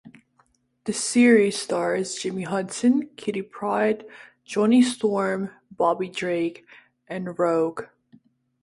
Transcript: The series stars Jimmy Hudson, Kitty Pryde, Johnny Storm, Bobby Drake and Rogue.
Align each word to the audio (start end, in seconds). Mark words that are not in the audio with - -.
The 0.85 0.93
series 0.93 1.59
stars 1.59 2.15
Jimmy 2.15 2.41
Hudson, 2.41 3.11
Kitty 3.17 3.43
Pryde, 3.43 4.03
Johnny 4.43 4.81
Storm, 4.81 5.51
Bobby 5.69 6.09
Drake 6.09 6.65
and 7.07 7.37
Rogue. 7.37 7.83